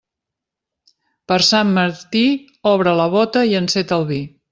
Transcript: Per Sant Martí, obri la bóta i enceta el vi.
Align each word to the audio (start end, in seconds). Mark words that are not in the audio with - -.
Per 1.31 1.37
Sant 1.47 1.73
Martí, 1.75 2.23
obri 2.71 2.95
la 3.01 3.07
bóta 3.17 3.45
i 3.53 3.55
enceta 3.61 4.01
el 4.01 4.09
vi. 4.15 4.19